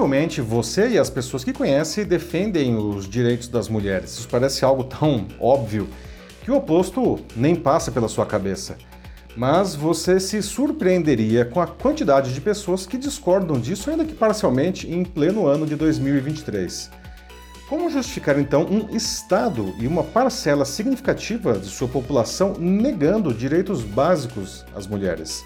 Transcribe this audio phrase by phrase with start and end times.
[0.00, 4.12] Provavelmente você e as pessoas que conhecem defendem os direitos das mulheres.
[4.12, 5.86] Isso parece algo tão óbvio
[6.42, 8.78] que o oposto nem passa pela sua cabeça.
[9.36, 14.90] Mas você se surpreenderia com a quantidade de pessoas que discordam disso, ainda que parcialmente,
[14.90, 16.90] em pleno ano de 2023.
[17.68, 24.64] Como justificar então um Estado e uma parcela significativa de sua população negando direitos básicos
[24.74, 25.44] às mulheres?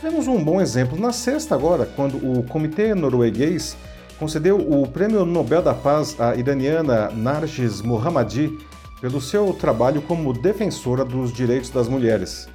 [0.00, 3.76] Tivemos um bom exemplo na sexta agora, quando o Comitê Norueguês
[4.18, 8.50] concedeu o Prêmio Nobel da Paz à iraniana Narges Mohammadi
[8.98, 12.48] pelo seu trabalho como defensora dos direitos das mulheres.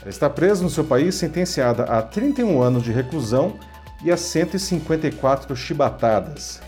[0.00, 3.54] Ela está presa no seu país, sentenciada a 31 anos de reclusão
[4.04, 6.60] e a 154 chibatadas.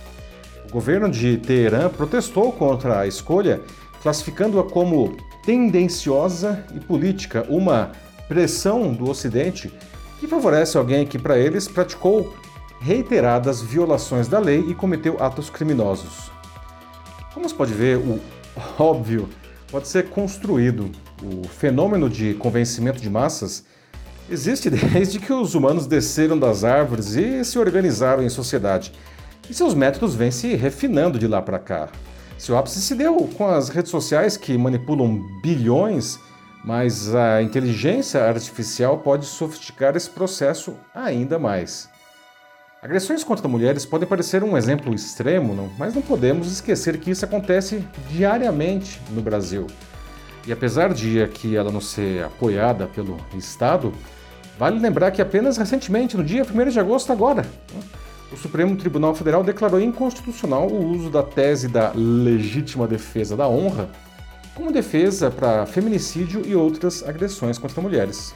[0.69, 3.61] O governo de Teherã protestou contra a escolha,
[4.03, 7.93] classificando-a como tendenciosa e política, uma
[8.27, 9.73] pressão do Ocidente
[10.25, 12.35] que favorece alguém que, para eles, praticou
[12.81, 16.31] reiteradas violações da lei e cometeu atos criminosos.
[17.35, 18.19] Como se pode ver, o
[18.83, 19.29] óbvio
[19.71, 20.91] pode ser construído.
[21.23, 23.65] O fenômeno de convencimento de massas
[24.31, 28.93] existe desde que os humanos desceram das árvores e se organizaram em sociedade.
[29.51, 31.91] E seus métodos vêm se refinando de lá para cá.
[32.39, 36.19] Seu ápice se deu com as redes sociais que manipulam bilhões
[36.65, 41.91] mas a inteligência artificial pode sofisticar esse processo ainda mais.
[42.83, 45.71] Agressões contra mulheres podem parecer um exemplo extremo, não?
[45.79, 49.67] mas não podemos esquecer que isso acontece diariamente no Brasil.
[50.47, 53.93] E apesar de aqui ela não ser apoiada pelo Estado,
[54.59, 57.47] vale lembrar que apenas recentemente, no dia 1 de agosto agora,
[58.33, 63.89] o Supremo Tribunal Federal declarou inconstitucional o uso da tese da legítima defesa da honra
[64.55, 68.35] como defesa para feminicídio e outras agressões contra mulheres.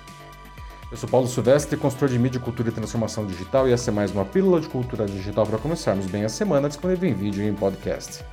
[0.91, 4.11] Eu sou Paulo Silvestre, consultor de mídia, cultura e transformação digital, e essa é mais
[4.11, 7.55] uma pílula de cultura digital para começarmos bem a semana, disponível em vídeo e em
[7.55, 8.25] podcast.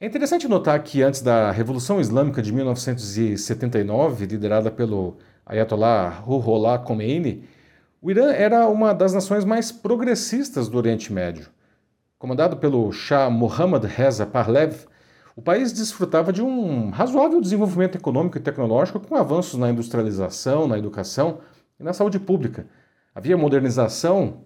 [0.00, 7.44] É interessante notar que antes da Revolução Islâmica de 1979, liderada pelo Ayatollah Ruhollah Khomeini,
[8.00, 11.46] o Irã era uma das nações mais progressistas do Oriente Médio.
[12.18, 14.86] Comandado pelo Shah Mohammad Reza Pahlavi,
[15.36, 20.78] o país desfrutava de um razoável desenvolvimento econômico e tecnológico com avanços na industrialização, na
[20.78, 21.40] educação
[21.78, 22.66] e na saúde pública.
[23.14, 24.38] Havia modernização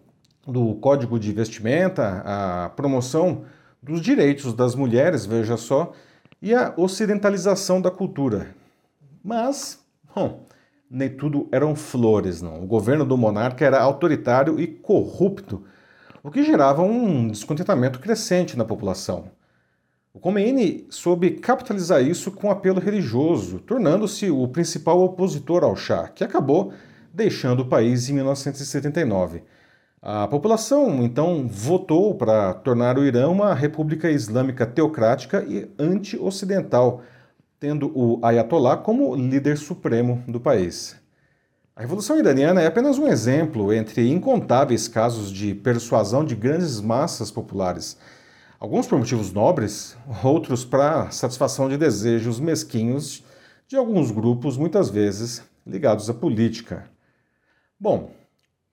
[0.44, 3.44] do código de vestimenta, a promoção
[3.80, 5.92] dos direitos das mulheres, veja só,
[6.42, 8.48] e a ocidentalização da cultura.
[9.22, 9.78] Mas,
[10.12, 10.44] bom,
[10.90, 12.64] nem tudo eram flores, não.
[12.64, 15.62] O governo do monarca era autoritário e corrupto,
[16.20, 19.30] o que gerava um descontentamento crescente na população.
[20.12, 26.24] O Khomeini soube capitalizar isso com apelo religioso, tornando-se o principal opositor ao Shah, que
[26.24, 26.72] acabou
[27.14, 29.44] deixando o país em 1979.
[30.02, 37.02] A população então votou para tornar o Irã uma república islâmica teocrática e anti-ocidental,
[37.60, 40.96] tendo o Ayatollah como líder supremo do país.
[41.76, 47.30] A Revolução Iraniana é apenas um exemplo entre incontáveis casos de persuasão de grandes massas
[47.30, 47.96] populares
[48.60, 53.24] Alguns por motivos nobres, outros para satisfação de desejos mesquinhos
[53.66, 56.84] de alguns grupos, muitas vezes ligados à política.
[57.80, 58.10] Bom,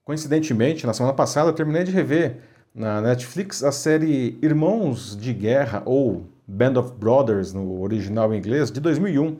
[0.04, 2.36] coincidentemente, na semana passada eu terminei de rever
[2.74, 8.70] na Netflix a série Irmãos de Guerra, ou Band of Brothers no original em inglês,
[8.70, 9.38] de 2001.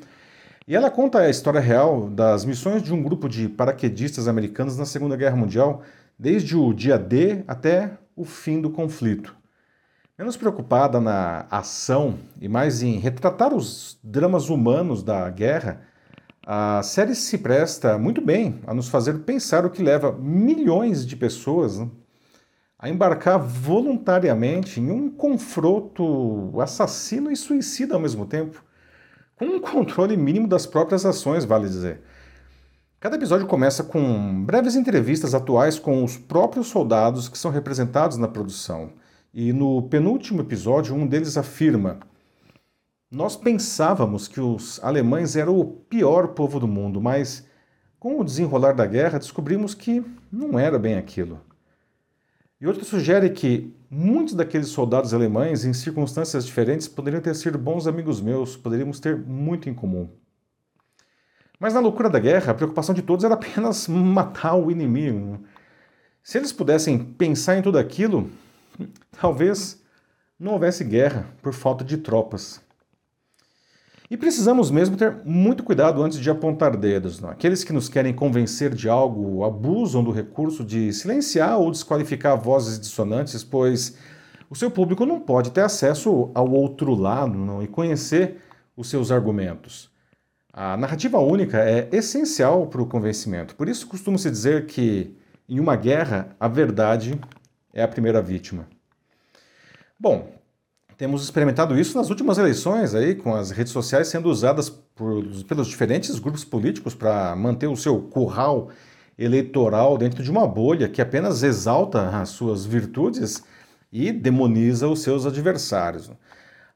[0.66, 4.86] E ela conta a história real das missões de um grupo de paraquedistas americanos na
[4.86, 5.82] Segunda Guerra Mundial,
[6.18, 9.37] desde o dia D até o fim do conflito.
[10.18, 15.82] Menos preocupada na ação e mais em retratar os dramas humanos da guerra,
[16.44, 21.14] a série se presta muito bem a nos fazer pensar o que leva milhões de
[21.14, 21.88] pessoas né,
[22.76, 28.60] a embarcar voluntariamente em um confronto assassino e suicida ao mesmo tempo,
[29.36, 32.02] com um controle mínimo das próprias ações, vale dizer.
[32.98, 38.26] Cada episódio começa com breves entrevistas atuais com os próprios soldados que são representados na
[38.26, 38.97] produção
[39.32, 41.98] e no penúltimo episódio, um deles afirma:
[43.10, 47.46] Nós pensávamos que os alemães eram o pior povo do mundo, mas
[47.98, 51.40] com o desenrolar da guerra descobrimos que não era bem aquilo.
[52.60, 57.86] E outro sugere que muitos daqueles soldados alemães, em circunstâncias diferentes, poderiam ter sido bons
[57.86, 60.08] amigos meus, poderíamos ter muito em comum.
[61.60, 65.40] Mas na loucura da guerra, a preocupação de todos era apenas matar o inimigo.
[66.22, 68.30] Se eles pudessem pensar em tudo aquilo,
[69.20, 69.82] Talvez
[70.38, 72.60] não houvesse guerra por falta de tropas.
[74.10, 77.20] E precisamos mesmo ter muito cuidado antes de apontar dedos.
[77.20, 77.28] Não?
[77.28, 82.80] Aqueles que nos querem convencer de algo abusam do recurso de silenciar ou desqualificar vozes
[82.80, 83.98] dissonantes, pois
[84.48, 87.62] o seu público não pode ter acesso ao outro lado não?
[87.62, 88.38] e conhecer
[88.74, 89.90] os seus argumentos.
[90.50, 93.54] A narrativa única é essencial para o convencimento.
[93.54, 95.14] Por isso costuma-se dizer que
[95.46, 97.20] em uma guerra a verdade
[97.72, 98.66] é a primeira vítima.
[99.98, 100.32] Bom,
[100.96, 105.68] temos experimentado isso nas últimas eleições aí, com as redes sociais sendo usadas por, pelos
[105.68, 108.70] diferentes grupos políticos para manter o seu curral
[109.18, 113.42] eleitoral dentro de uma bolha que apenas exalta as suas virtudes
[113.92, 116.10] e demoniza os seus adversários.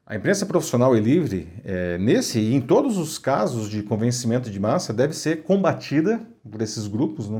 [0.05, 4.59] A imprensa profissional e livre, é, nesse e em todos os casos de convencimento de
[4.59, 7.39] massa, deve ser combatida por esses grupos, né?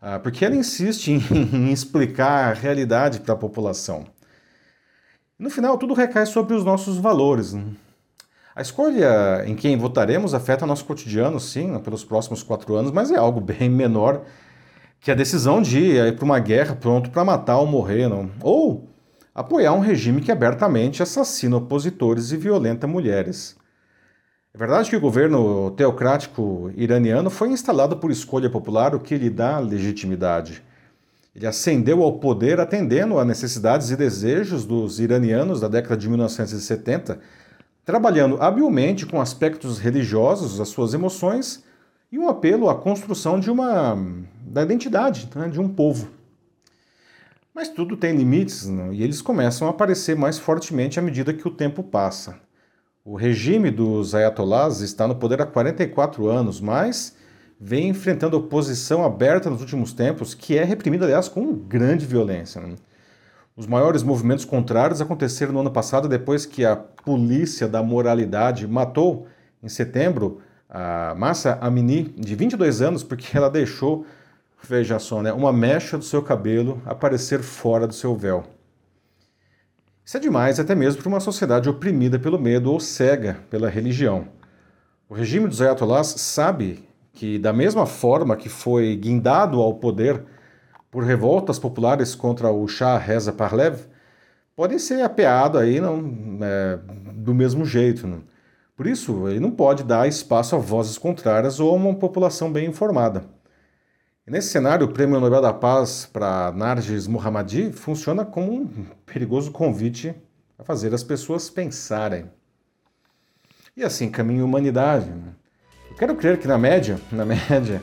[0.00, 1.10] Ah, porque ela insiste
[1.52, 4.06] em, explicar a realidade para a população.
[5.38, 7.52] No final, tudo recai sobre os nossos valores.
[7.52, 7.64] Né?
[8.54, 13.16] A escolha em quem votaremos afeta nosso cotidiano, sim, pelos próximos quatro anos, mas é
[13.16, 14.22] algo bem menor
[15.00, 18.30] que a decisão de ir para uma guerra pronto para matar ou morrer, não?
[18.42, 18.88] ou
[19.34, 23.56] apoiar um regime que abertamente assassina opositores e violenta mulheres.
[24.52, 29.30] É verdade que o governo teocrático iraniano foi instalado por escolha popular, o que lhe
[29.30, 30.60] dá legitimidade.
[31.34, 37.20] Ele ascendeu ao poder atendendo a necessidades e desejos dos iranianos da década de 1970,
[37.84, 41.64] trabalhando habilmente com aspectos religiosos, as suas emoções
[42.10, 43.96] e um apelo à construção de uma
[44.42, 46.08] da identidade né, de um povo.
[47.54, 51.46] Mas tudo tem limites né, e eles começam a aparecer mais fortemente à medida que
[51.46, 52.49] o tempo passa.
[53.02, 57.16] O regime dos ayatollahs está no poder há 44 anos, mas
[57.58, 62.60] vem enfrentando oposição aberta nos últimos tempos, que é reprimida, aliás, com grande violência.
[62.60, 62.74] Né?
[63.56, 69.26] Os maiores movimentos contrários aconteceram no ano passado, depois que a polícia da moralidade matou,
[69.62, 74.04] em setembro, a Massa Amini, de 22 anos, porque ela deixou,
[74.62, 78.44] veja só, né, uma mecha do seu cabelo aparecer fora do seu véu.
[80.04, 84.28] Isso é demais até mesmo para uma sociedade oprimida pelo medo ou cega pela religião.
[85.08, 90.22] O regime dos ayatollahs sabe que, da mesma forma que foi guindado ao poder
[90.90, 93.80] por revoltas populares contra o Shah Reza Parlev,
[94.56, 96.78] pode ser apeado aí não, é,
[97.14, 98.06] do mesmo jeito.
[98.06, 98.22] Não?
[98.76, 102.68] Por isso, ele não pode dar espaço a vozes contrárias ou a uma população bem
[102.68, 103.24] informada.
[104.30, 110.14] Nesse cenário, o Prêmio Nobel da Paz para Narges Mohammadi funciona como um perigoso convite
[110.56, 112.26] a fazer as pessoas pensarem.
[113.76, 115.10] E assim caminha a humanidade.
[115.10, 115.32] Né?
[115.98, 117.82] Quero crer que na média, na média,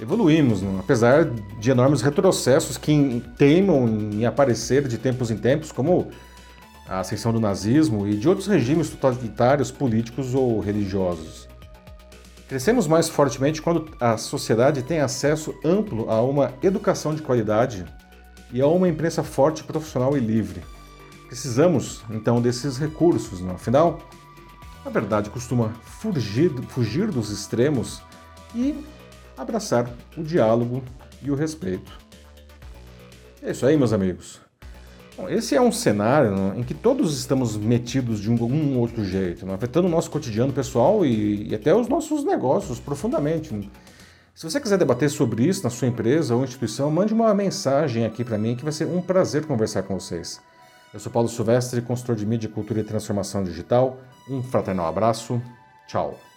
[0.00, 0.80] evoluímos, não?
[0.80, 6.10] apesar de enormes retrocessos que teimam em aparecer de tempos em tempos, como
[6.88, 11.48] a ascensão do nazismo e de outros regimes totalitários políticos ou religiosos.
[12.50, 17.86] Crescemos mais fortemente quando a sociedade tem acesso amplo a uma educação de qualidade
[18.52, 20.60] e a uma imprensa forte, profissional e livre.
[21.28, 23.54] Precisamos, então, desses recursos, não?
[23.54, 24.00] afinal,
[24.84, 28.02] a verdade costuma fugir, fugir dos extremos
[28.52, 28.84] e
[29.38, 30.82] abraçar o diálogo
[31.22, 31.96] e o respeito.
[33.40, 34.40] É isso aí, meus amigos.
[35.28, 39.44] Esse é um cenário né, em que todos estamos metidos de um, algum outro jeito,
[39.44, 43.70] né, afetando o nosso cotidiano pessoal e, e até os nossos negócios profundamente.
[44.34, 48.24] Se você quiser debater sobre isso na sua empresa ou instituição, mande uma mensagem aqui
[48.24, 50.40] para mim que vai ser um prazer conversar com vocês.
[50.94, 53.98] Eu sou Paulo Silvestre, consultor de mídia, cultura e transformação digital.
[54.28, 55.40] Um fraternal abraço.
[55.86, 56.29] Tchau.